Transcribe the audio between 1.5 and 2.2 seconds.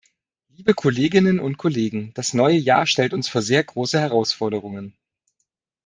Kollegen,